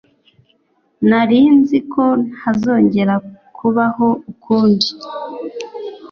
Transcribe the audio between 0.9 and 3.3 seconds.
nari nzi ko ntazongera